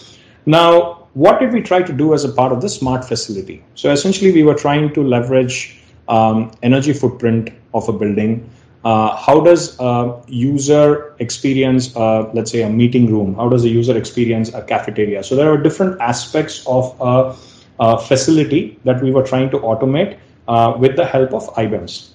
Now, 0.46 1.08
what 1.14 1.40
did 1.40 1.52
we 1.52 1.60
try 1.60 1.82
to 1.82 1.92
do 1.92 2.14
as 2.14 2.24
a 2.24 2.32
part 2.32 2.52
of 2.52 2.60
the 2.60 2.68
smart 2.68 3.04
facility? 3.04 3.62
So 3.74 3.90
essentially, 3.90 4.32
we 4.32 4.42
were 4.42 4.54
trying 4.54 4.92
to 4.94 5.02
leverage 5.02 5.78
um, 6.08 6.50
energy 6.62 6.92
footprint 6.92 7.50
of 7.74 7.88
a 7.88 7.92
building. 7.92 8.48
Uh, 8.84 9.14
how 9.16 9.40
does 9.40 9.78
a 9.78 10.20
user 10.26 11.14
experience, 11.20 11.94
uh, 11.96 12.30
let's 12.32 12.50
say, 12.50 12.62
a 12.62 12.68
meeting 12.68 13.06
room? 13.12 13.34
How 13.34 13.48
does 13.48 13.64
a 13.64 13.68
user 13.68 13.96
experience 13.96 14.52
a 14.52 14.62
cafeteria? 14.62 15.22
So 15.22 15.36
there 15.36 15.52
are 15.52 15.56
different 15.56 16.00
aspects 16.00 16.66
of 16.66 16.96
a, 17.00 17.36
a 17.78 17.98
facility 17.98 18.80
that 18.84 19.02
we 19.02 19.12
were 19.12 19.22
trying 19.22 19.50
to 19.50 19.58
automate 19.58 20.18
uh, 20.48 20.74
with 20.78 20.96
the 20.96 21.06
help 21.06 21.32
of 21.32 21.46
IBEMS. 21.54 22.11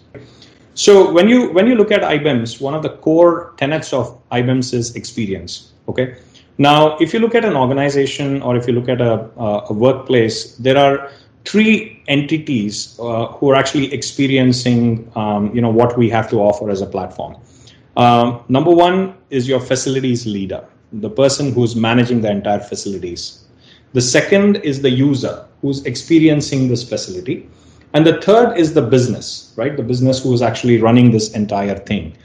So 0.78 1.12
when 1.12 1.28
you 1.28 1.50
when 1.54 1.66
you 1.66 1.74
look 1.74 1.92
at 1.92 2.02
IBEMS, 2.02 2.62
one 2.62 2.76
of 2.76 2.84
the 2.84 2.90
core 2.90 3.54
tenets 3.58 3.94
of 3.94 4.16
IBEMS 4.30 4.76
is 4.76 4.96
experience. 4.96 5.74
Okay. 5.90 6.18
Now, 6.60 6.98
if 7.00 7.16
you 7.16 7.20
look 7.20 7.34
at 7.34 7.44
an 7.44 7.56
organization 7.56 8.44
or 8.44 8.56
if 8.56 8.68
you 8.68 8.74
look 8.74 8.88
at 8.88 9.02
a, 9.02 9.30
a 9.70 9.74
workplace, 9.74 10.56
there 10.58 10.78
are 10.78 11.10
three 11.46 12.04
entities 12.08 12.96
uh, 13.00 13.28
who 13.28 13.50
are 13.50 13.56
actually 13.56 13.92
experiencing, 13.92 15.12
um, 15.16 15.54
you 15.56 15.62
know, 15.62 15.70
what 15.70 15.98
we 15.98 16.10
have 16.12 16.30
to 16.30 16.38
offer 16.38 16.70
as 16.70 16.82
a 16.82 16.86
platform. 16.86 17.36
Um, 17.96 18.44
number 18.48 18.72
one 18.72 19.16
is 19.32 19.48
your 19.48 19.60
facilities 19.60 20.28
leader, 20.28 20.64
the 20.94 21.10
person 21.10 21.54
who's 21.54 21.76
managing 21.76 22.22
the 22.22 22.30
entire 22.30 22.60
facilities. 22.60 23.46
The 23.94 24.02
second 24.02 24.58
is 24.58 24.84
the 24.84 24.92
user 24.92 25.48
who's 25.62 25.84
experiencing 25.86 26.68
this 26.68 26.88
facility. 26.88 27.50
And 27.94 28.06
the 28.06 28.22
third 28.22 28.58
is 28.58 28.74
the 28.74 28.82
business, 28.82 29.54
right? 29.56 29.76
The 29.76 29.84
business 29.84 30.22
who 30.22 30.34
is 30.34 30.42
actually 30.42 30.82
running 30.82 31.12
this 31.12 31.32
entire 31.34 31.78
thing. 31.78 32.16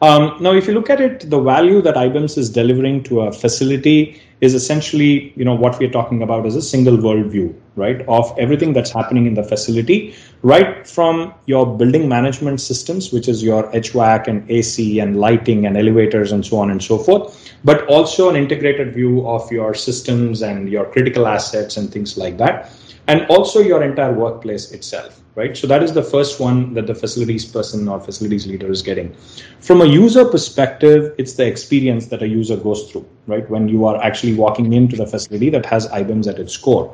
Um, 0.00 0.36
now, 0.40 0.52
if 0.52 0.68
you 0.68 0.74
look 0.74 0.90
at 0.90 1.00
it, 1.00 1.28
the 1.28 1.40
value 1.40 1.82
that 1.82 1.96
IBEMS 1.96 2.38
is 2.38 2.48
delivering 2.48 3.02
to 3.04 3.22
a 3.22 3.32
facility 3.32 4.22
is 4.40 4.54
essentially, 4.54 5.32
you 5.34 5.44
know, 5.44 5.54
what 5.56 5.76
we're 5.80 5.90
talking 5.90 6.22
about 6.22 6.46
is 6.46 6.54
a 6.54 6.62
single 6.62 6.96
world 7.02 7.26
view, 7.26 7.60
right, 7.74 8.02
of 8.06 8.32
everything 8.38 8.72
that's 8.72 8.92
happening 8.92 9.26
in 9.26 9.34
the 9.34 9.42
facility, 9.42 10.14
right 10.42 10.86
from 10.86 11.34
your 11.46 11.66
building 11.76 12.08
management 12.08 12.60
systems, 12.60 13.12
which 13.12 13.26
is 13.26 13.42
your 13.42 13.64
HVAC 13.72 14.28
and 14.28 14.48
AC 14.48 15.00
and 15.00 15.18
lighting 15.18 15.66
and 15.66 15.76
elevators 15.76 16.30
and 16.30 16.46
so 16.46 16.58
on 16.58 16.70
and 16.70 16.80
so 16.80 16.96
forth, 16.96 17.52
but 17.64 17.84
also 17.88 18.28
an 18.28 18.36
integrated 18.36 18.94
view 18.94 19.26
of 19.26 19.50
your 19.50 19.74
systems 19.74 20.42
and 20.42 20.68
your 20.68 20.84
critical 20.92 21.26
assets 21.26 21.76
and 21.76 21.92
things 21.92 22.16
like 22.16 22.38
that 22.38 22.72
and 23.08 23.26
also 23.28 23.60
your 23.60 23.82
entire 23.82 24.12
workplace 24.12 24.70
itself 24.70 25.20
right? 25.38 25.56
So 25.56 25.68
that 25.68 25.84
is 25.84 25.92
the 25.92 26.02
first 26.02 26.40
one 26.40 26.74
that 26.74 26.88
the 26.88 26.94
facilities 26.94 27.44
person 27.44 27.88
or 27.88 28.00
facilities 28.00 28.46
leader 28.46 28.70
is 28.70 28.82
getting. 28.82 29.14
From 29.60 29.80
a 29.80 29.86
user 29.86 30.24
perspective, 30.24 31.14
it's 31.16 31.34
the 31.34 31.46
experience 31.46 32.08
that 32.08 32.22
a 32.22 32.28
user 32.28 32.56
goes 32.56 32.90
through, 32.90 33.06
right? 33.28 33.48
When 33.48 33.68
you 33.68 33.86
are 33.86 34.02
actually 34.02 34.34
walking 34.34 34.72
into 34.72 34.96
the 34.96 35.06
facility 35.06 35.48
that 35.50 35.64
has 35.66 35.88
IBEMS 35.88 36.26
at 36.28 36.40
its 36.40 36.56
core. 36.56 36.92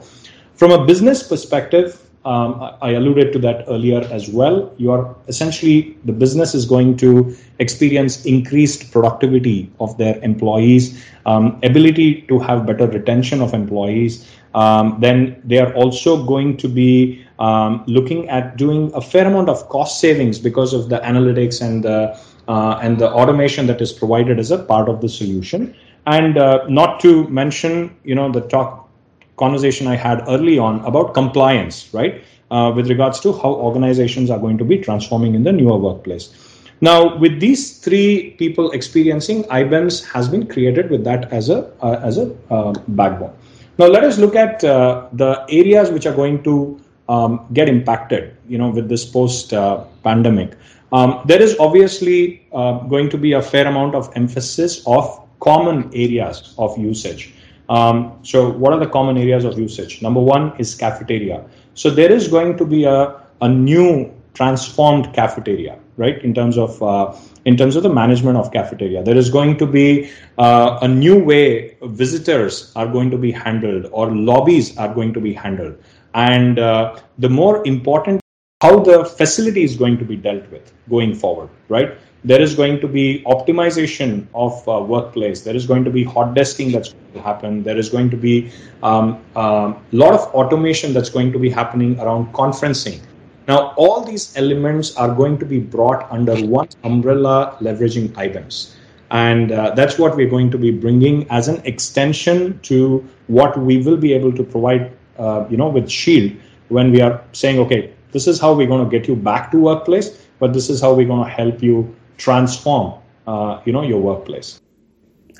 From 0.57 0.73
a 0.73 0.85
business 0.85 1.23
perspective, 1.23 2.01
um, 2.25 2.77
I 2.81 2.91
alluded 2.93 3.33
to 3.35 3.39
that 3.41 3.65
earlier 3.69 4.01
as 4.11 4.31
well. 4.31 4.73
You 4.79 4.93
are 4.93 5.15
essentially 5.29 5.99
the 6.05 6.13
business 6.13 6.55
is 6.55 6.65
going 6.65 6.97
to 6.99 7.37
experience 7.59 8.25
increased 8.25 8.91
productivity 8.93 9.71
of 9.79 9.97
their 9.99 10.17
employees, 10.23 11.05
um, 11.27 11.59
ability 11.63 12.23
to 12.29 12.39
have 12.39 12.65
better 12.67 12.87
retention 12.87 13.43
of 13.43 13.53
employees. 13.53 14.27
Um, 14.55 14.99
then 15.01 15.41
they 15.45 15.59
are 15.59 15.73
also 15.75 16.25
going 16.25 16.57
to 16.59 16.69
be 16.69 17.25
um, 17.39 17.83
looking 17.87 18.29
at 18.29 18.57
doing 18.57 18.93
a 18.95 19.01
fair 19.01 19.27
amount 19.27 19.49
of 19.49 19.69
cost 19.69 20.01
savings 20.01 20.39
because 20.39 20.73
of 20.73 20.89
the 20.89 20.99
analytics 20.99 21.61
and 21.61 21.83
the 21.83 22.19
uh, 22.47 22.79
and 22.83 22.99
the 22.99 23.11
automation 23.11 23.67
that 23.67 23.81
is 23.81 23.93
provided 23.93 24.39
as 24.39 24.51
a 24.51 24.59
part 24.59 24.89
of 24.89 25.01
the 25.01 25.09
solution. 25.09 25.75
And 26.07 26.37
uh, 26.37 26.67
not 26.69 27.01
to 27.01 27.27
mention, 27.29 27.97
you 28.05 28.15
know, 28.15 28.31
the 28.31 28.43
talk 28.43 28.89
conversation 29.37 29.87
I 29.87 29.97
had 29.97 30.23
early 30.29 30.59
on 30.59 30.81
about 30.85 31.15
compliance, 31.15 31.93
right? 31.93 32.23
Uh, 32.51 32.71
with 32.77 32.89
regards 32.89 33.19
to 33.21 33.33
how 33.33 33.49
organizations 33.55 34.31
are 34.31 34.39
going 34.39 34.59
to 34.59 34.65
be 34.65 34.79
transforming 34.79 35.35
in 35.35 35.43
the 35.43 35.53
newer 35.53 35.79
workplace. 35.79 36.33
Now, 36.81 37.17
with 37.17 37.41
these 37.41 37.79
three 37.79 38.33
people 38.33 38.71
experiencing, 38.73 39.45
IBEMS 39.45 40.05
has 40.13 40.29
been 40.29 40.47
created 40.47 40.91
with 40.91 41.03
that 41.05 41.33
as 41.33 41.49
a 41.49 41.73
uh, 41.83 42.01
as 42.03 42.19
a 42.19 42.35
uh, 42.51 42.75
backbone. 42.89 43.33
Now, 43.77 43.87
let 43.87 44.05
us 44.05 44.19
look 44.19 44.37
at 44.37 44.63
uh, 44.63 45.09
the 45.13 45.45
areas 45.49 45.91
which 45.91 46.07
are 46.07 46.15
going 46.15 46.43
to 46.45 46.81
um, 47.09 47.47
get 47.53 47.69
impacted. 47.69 48.37
You 48.49 48.59
know, 48.59 48.71
with 48.71 48.89
this 48.89 49.05
post 49.05 49.53
uh, 49.53 49.85
pandemic, 50.05 50.57
um, 50.93 51.23
there 51.25 51.43
is 51.43 51.57
obviously 51.59 52.47
uh, 52.53 52.79
going 52.87 53.11
to 53.11 53.19
be 53.19 53.33
a 53.33 53.43
fair 53.43 53.67
amount 53.67 53.97
of 53.97 54.13
emphasis 54.15 54.87
of 54.87 55.21
common 55.41 55.91
areas 55.93 56.55
of 56.57 56.79
usage. 56.79 57.35
Um, 57.69 58.19
so, 58.23 58.51
what 58.51 58.73
are 58.73 58.79
the 58.79 58.87
common 58.87 59.19
areas 59.19 59.45
of 59.45 59.59
usage? 59.59 60.03
Number 60.03 60.21
one 60.21 60.55
is 60.59 60.75
cafeteria. 60.75 61.45
So, 61.75 61.91
there 61.91 62.13
is 62.13 62.29
going 62.29 62.57
to 62.59 62.65
be 62.65 62.85
a, 62.85 63.21
a 63.41 63.49
new 63.49 64.13
transformed 64.35 65.13
cafeteria, 65.15 65.79
right? 65.97 66.23
In 66.23 66.35
terms 66.35 66.59
of 66.59 66.83
uh, 66.83 67.17
in 67.45 67.57
terms 67.57 67.77
of 67.77 67.83
the 67.83 67.89
management 67.89 68.37
of 68.37 68.53
cafeteria, 68.53 69.03
there 69.03 69.17
is 69.17 69.31
going 69.31 69.57
to 69.59 69.67
be 69.67 70.11
uh, 70.39 70.79
a 70.83 70.89
new 70.89 71.23
way 71.23 71.77
visitors 71.83 72.73
are 72.77 72.87
going 72.87 73.11
to 73.11 73.19
be 73.19 73.31
handled 73.31 73.89
or 73.93 74.11
lobbies 74.11 74.77
are 74.77 74.93
going 74.93 75.13
to 75.15 75.21
be 75.21 75.33
handled, 75.33 75.77
and 76.15 76.59
uh, 76.59 76.99
the 77.19 77.29
more 77.29 77.67
important 77.67 78.21
how 78.61 78.81
the 78.81 79.05
facility 79.05 79.63
is 79.63 79.77
going 79.77 79.99
to 79.99 80.05
be 80.05 80.17
dealt 80.17 80.51
with 80.51 80.73
going 80.89 81.15
forward, 81.15 81.51
right? 81.69 81.99
there 82.25 82.41
is 82.41 82.55
going 82.55 82.81
to 82.81 82.89
be 82.89 83.23
optimization 83.27 84.27
of 84.35 84.67
uh, 84.67 84.81
workplace. 84.81 85.43
There 85.43 85.55
is 85.55 85.67
going 85.67 85.85
to 85.85 85.91
be 85.91 86.03
hot 86.03 86.35
desking 86.35 86.73
that's 86.73 86.93
going 86.93 87.13
to 87.13 87.23
happen. 87.23 87.63
There 87.63 87.77
is 87.77 87.91
going 87.91 88.09
to 88.11 88.17
be 88.17 88.51
a 88.83 88.87
um, 88.87 89.23
uh, 89.37 89.75
lot 89.93 90.15
of 90.15 90.21
automation 90.35 90.95
that's 90.95 91.11
going 91.11 91.33
to 91.33 91.39
be 91.39 91.51
happening 91.51 92.01
around 92.01 92.33
conferencing. 92.33 93.01
Now, 93.47 93.75
all 93.77 94.03
these 94.03 94.37
elements 94.37 94.97
are 94.97 95.15
going 95.15 95.39
to 95.39 95.45
be 95.45 95.59
brought 95.61 96.11
under 96.11 96.35
one 96.47 96.69
umbrella, 96.83 97.57
leveraging 97.61 98.09
IBEMS. 98.11 98.75
And 99.11 99.53
uh, 99.53 99.75
that's 99.75 99.99
what 99.99 100.17
we're 100.17 100.31
going 100.31 100.51
to 100.51 100.59
be 100.59 100.71
bringing 100.71 101.29
as 101.31 101.49
an 101.49 101.61
extension 101.65 102.59
to 102.61 103.07
what 103.27 103.57
we 103.59 103.83
will 103.83 103.99
be 103.99 104.13
able 104.15 104.33
to 104.33 104.43
provide, 104.43 104.93
uh, 105.19 105.45
you 105.51 105.57
know, 105.57 105.69
with 105.69 105.91
Shield 105.91 106.33
when 106.69 106.91
we 106.91 107.03
are 107.03 107.23
saying, 107.33 107.59
okay, 107.61 107.93
this 108.13 108.27
is 108.27 108.41
how 108.41 108.55
we're 108.55 108.67
going 108.67 108.89
to 108.89 108.91
get 108.91 109.07
you 109.07 109.15
back 109.15 109.51
to 109.51 109.59
workplace, 109.59 110.27
but 110.39 110.53
this 110.53 110.71
is 110.71 110.81
how 110.81 110.95
we're 110.95 111.07
going 111.07 111.25
to 111.25 111.31
help 111.31 111.63
you 111.63 111.95
transform 112.17 112.95
uh, 113.27 113.61
you 113.65 113.73
know 113.73 113.83
your 113.83 114.01
workplace 114.01 114.61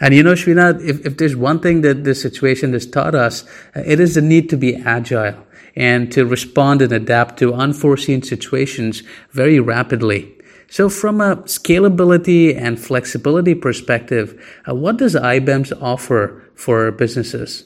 and 0.01 0.15
you 0.15 0.23
know 0.23 0.33
Srinath, 0.33 0.85
if, 0.85 1.05
if 1.07 1.17
there's 1.17 1.37
one 1.37 1.61
thing 1.61 1.83
that 1.83 2.05
this 2.05 2.21
situation 2.21 2.73
has 2.73 2.87
taught 2.87 3.15
us 3.15 3.45
uh, 3.77 3.83
it 3.85 4.01
is 4.01 4.15
the 4.15 4.23
need 4.23 4.51
to 4.51 4.57
be 4.57 4.77
agile 4.77 5.37
and 5.77 6.11
to 6.13 6.25
respond 6.25 6.83
and 6.83 6.93
adapt 6.93 7.39
to 7.39 7.53
unforeseen 7.53 8.23
situations 8.23 9.03
very 9.33 9.59
rapidly. 9.59 10.33
So 10.69 10.89
from 10.89 11.21
a 11.21 11.37
scalability 11.37 12.57
and 12.57 12.79
flexibility 12.79 13.55
perspective 13.55 14.41
uh, 14.69 14.75
what 14.75 14.97
does 14.97 15.15
IBEMS 15.15 15.73
offer 15.81 16.43
for 16.55 16.91
businesses? 16.93 17.65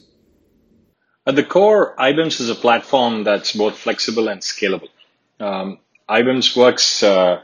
At 1.25 1.35
the 1.35 1.43
core 1.43 1.95
IBEMS 1.97 2.41
is 2.41 2.49
a 2.49 2.55
platform 2.55 3.23
that's 3.23 3.53
both 3.53 3.77
flexible 3.77 4.29
and 4.29 4.41
scalable. 4.41 4.89
Um, 5.39 5.79
IBEMS 6.09 6.57
works 6.57 7.03
uh, 7.03 7.41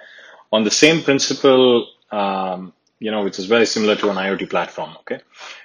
on 0.51 0.63
the 0.63 0.71
same 0.71 1.03
principle, 1.03 1.87
um, 2.11 2.73
you 3.05 3.11
know, 3.11 3.23
which 3.23 3.37
is 3.37 3.45
very 3.45 3.67
similar 3.67 3.95
to 3.95 4.09
an 4.09 4.15
IoT 4.15 4.49
platform. 4.49 4.91
Okay, 5.01 5.19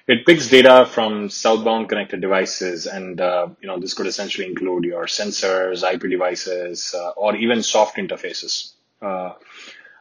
it 0.07 0.27
picks 0.27 0.49
data 0.49 0.87
from 0.95 1.31
southbound 1.31 1.89
connected 1.89 2.21
devices, 2.21 2.87
and 2.87 3.19
uh, 3.19 3.49
you 3.61 3.67
know, 3.67 3.79
this 3.79 3.95
could 3.95 4.07
essentially 4.07 4.47
include 4.47 4.85
your 4.85 5.07
sensors, 5.07 5.83
IP 5.91 6.03
devices, 6.11 6.95
uh, 6.95 7.11
or 7.17 7.35
even 7.37 7.63
soft 7.63 7.97
interfaces. 7.97 8.73
Uh, 9.01 9.33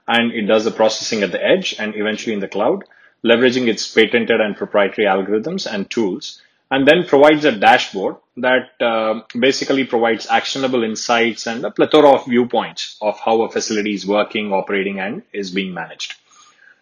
and 0.05 0.33
it 0.33 0.47
does 0.47 0.65
the 0.65 0.71
processing 0.71 1.23
at 1.23 1.31
the 1.31 1.41
edge 1.53 1.75
and 1.79 1.95
eventually 1.95 2.33
in 2.33 2.41
the 2.41 2.47
cloud, 2.47 2.83
leveraging 3.23 3.67
its 3.67 3.87
patented 3.87 4.41
and 4.41 4.57
proprietary 4.57 5.07
algorithms 5.07 5.71
and 5.71 5.89
tools 5.89 6.41
and 6.71 6.87
then 6.87 7.03
provides 7.05 7.45
a 7.45 7.51
dashboard 7.51 8.15
that 8.37 8.69
uh, 8.81 9.21
basically 9.37 9.85
provides 9.85 10.27
actionable 10.29 10.83
insights 10.83 11.47
and 11.47 11.65
a 11.65 11.71
plethora 11.71 12.09
of 12.09 12.25
viewpoints 12.25 12.97
of 13.01 13.19
how 13.19 13.41
a 13.41 13.49
facility 13.49 13.93
is 13.93 14.05
working, 14.05 14.51
operating, 14.53 14.99
and 14.99 15.23
is 15.33 15.51
being 15.51 15.73
managed. 15.73 16.15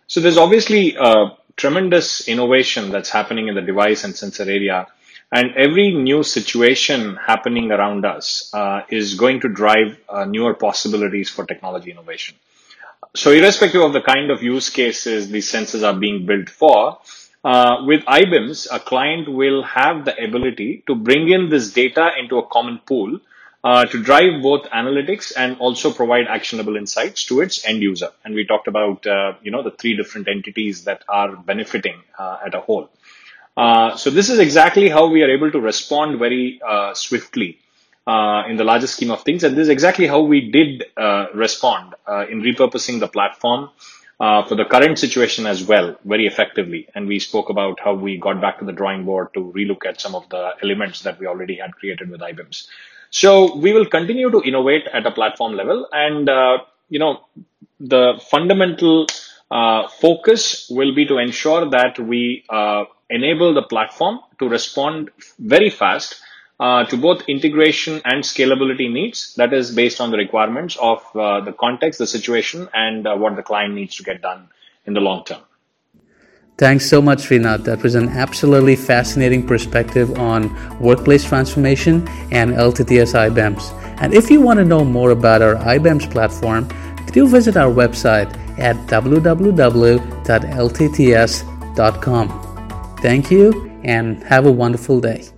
So 0.07 0.21
there's 0.21 0.37
obviously 0.37 0.95
a 0.95 1.37
tremendous 1.57 2.27
innovation 2.27 2.91
that's 2.91 3.09
happening 3.09 3.49
in 3.49 3.55
the 3.55 3.61
device 3.61 4.03
and 4.03 4.15
sensor 4.15 4.43
area. 4.43 4.87
And 5.31 5.55
every 5.57 5.93
new 5.93 6.23
situation 6.23 7.17
happening 7.17 7.71
around 7.71 8.05
us 8.05 8.49
uh, 8.53 8.81
is 8.89 9.15
going 9.15 9.41
to 9.41 9.49
drive 9.49 9.99
uh, 10.07 10.23
newer 10.23 10.53
possibilities 10.53 11.29
for 11.29 11.45
technology 11.45 11.91
innovation. 11.91 12.35
So 13.15 13.31
irrespective 13.31 13.81
of 13.81 13.91
the 13.91 14.01
kind 14.01 14.31
of 14.31 14.41
use 14.41 14.69
cases 14.69 15.29
these 15.29 15.51
sensors 15.51 15.83
are 15.83 15.97
being 15.97 16.25
built 16.25 16.49
for, 16.49 16.99
uh, 17.43 17.83
with 17.85 18.01
IBEMS, 18.05 18.67
a 18.71 18.79
client 18.79 19.29
will 19.31 19.63
have 19.63 20.05
the 20.05 20.15
ability 20.23 20.83
to 20.87 20.95
bring 20.95 21.29
in 21.29 21.49
this 21.49 21.71
data 21.73 22.11
into 22.17 22.37
a 22.37 22.47
common 22.47 22.79
pool 22.85 23.19
uh, 23.63 23.85
to 23.85 24.01
drive 24.01 24.41
both 24.41 24.63
analytics 24.69 25.33
and 25.35 25.57
also 25.57 25.91
provide 25.91 26.27
actionable 26.27 26.77
insights 26.77 27.25
to 27.25 27.41
its 27.41 27.65
end 27.65 27.81
user. 27.81 28.09
And 28.23 28.35
we 28.35 28.45
talked 28.45 28.67
about, 28.67 29.05
uh, 29.05 29.33
you 29.41 29.51
know, 29.51 29.63
the 29.63 29.71
three 29.71 29.95
different 29.97 30.27
entities 30.27 30.83
that 30.83 31.03
are 31.09 31.35
benefiting 31.35 32.01
uh, 32.17 32.37
at 32.45 32.53
a 32.53 32.61
whole. 32.61 32.89
Uh, 33.55 33.97
so 33.97 34.11
this 34.11 34.29
is 34.29 34.37
exactly 34.37 34.89
how 34.89 35.07
we 35.07 35.23
are 35.23 35.29
able 35.29 35.51
to 35.51 35.59
respond 35.59 36.19
very 36.19 36.61
uh, 36.65 36.93
swiftly 36.93 37.59
in 38.07 38.55
the 38.55 38.63
larger 38.63 38.87
scheme 38.87 39.11
of 39.11 39.23
things. 39.23 39.43
And 39.43 39.57
this 39.57 39.63
is 39.63 39.69
exactly 39.69 40.07
how 40.07 40.21
we 40.21 40.49
did 40.49 40.85
respond 41.33 41.95
in 42.29 42.41
repurposing 42.41 43.01
the 43.01 43.07
platform 43.07 43.69
for 44.17 44.55
the 44.55 44.63
current 44.63 44.97
situation 44.97 45.45
as 45.45 45.65
well 45.65 45.97
very 46.05 46.25
effectively. 46.25 46.87
And 46.95 47.05
we 47.07 47.19
spoke 47.19 47.49
about 47.49 47.81
how 47.81 47.95
we 47.95 48.17
got 48.17 48.39
back 48.39 48.59
to 48.59 48.65
the 48.65 48.71
drawing 48.71 49.03
board 49.03 49.33
to 49.33 49.51
relook 49.53 49.85
at 49.85 49.99
some 49.99 50.15
of 50.15 50.29
the 50.29 50.51
elements 50.63 51.01
that 51.01 51.19
we 51.19 51.27
already 51.27 51.55
had 51.55 51.73
created 51.73 52.09
with 52.09 52.21
IBEMS. 52.21 52.67
So 53.09 53.55
we 53.55 53.73
will 53.73 53.85
continue 53.85 54.29
to 54.31 54.41
innovate 54.41 54.85
at 54.93 55.05
a 55.05 55.11
platform 55.11 55.53
level, 55.53 55.87
and 55.91 56.29
uh, 56.29 56.59
you 56.89 56.99
know 56.99 57.21
the 57.79 58.19
fundamental 58.29 59.07
uh, 59.51 59.87
focus 59.87 60.67
will 60.69 60.93
be 60.93 61.05
to 61.05 61.17
ensure 61.17 61.69
that 61.69 61.99
we 61.99 62.43
uh, 62.49 62.85
enable 63.09 63.53
the 63.53 63.61
platform 63.61 64.19
to 64.39 64.49
respond 64.49 65.09
very 65.39 65.69
fast 65.69 66.21
uh, 66.59 66.83
to 66.85 66.97
both 66.97 67.21
integration 67.27 68.01
and 68.03 68.23
scalability 68.23 68.91
needs. 68.91 69.35
That 69.35 69.53
is 69.53 69.73
based 69.73 70.01
on 70.01 70.11
the 70.11 70.17
requirements 70.17 70.75
of 70.81 71.03
uh, 71.15 71.41
the 71.41 71.53
context, 71.53 71.99
the 71.99 72.07
situation, 72.07 72.67
and 72.73 73.07
uh, 73.07 73.15
what 73.15 73.35
the 73.35 73.43
client 73.43 73.73
needs 73.73 73.95
to 73.97 74.03
get 74.03 74.21
done 74.21 74.49
in 74.85 74.93
the 74.93 75.01
long 75.01 75.23
term. 75.23 75.41
Thanks 76.57 76.89
so 76.89 77.01
much, 77.03 77.27
Srinath. 77.29 77.65
That 77.65 77.83
was 77.83 77.93
an 77.93 78.09
absolutely 78.09 78.75
fascinating 78.75 79.45
perspective 79.45 80.17
on 80.17 80.49
workplace 80.79 81.23
transformation 81.23 82.07
and 82.31 82.53
LTTS 82.53 83.13
IBEMS. 83.13 83.71
And 84.01 84.11
if 84.11 84.31
you 84.31 84.41
want 84.41 84.57
to 84.57 84.65
know 84.65 84.83
more 84.83 85.11
about 85.11 85.43
our 85.43 85.55
IBEMS 85.55 86.09
platform, 86.11 86.67
do 87.11 87.27
visit 87.27 87.57
our 87.57 87.71
website 87.71 88.35
at 88.57 88.75
www.ltts.com. 88.87 89.37
Thank 93.01 93.29
you 93.31 93.79
and 93.83 94.23
have 94.23 94.47
a 94.47 94.51
wonderful 94.51 94.99
day. 94.99 95.29